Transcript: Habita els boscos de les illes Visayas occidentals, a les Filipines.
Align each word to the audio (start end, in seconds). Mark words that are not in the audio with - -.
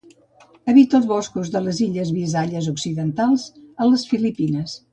Habita 0.71 0.97
els 0.99 1.05
boscos 1.11 1.51
de 1.57 1.61
les 1.65 1.81
illes 1.89 2.11
Visayas 2.17 2.71
occidentals, 2.73 3.45
a 3.85 3.91
les 3.93 4.07
Filipines. 4.15 4.75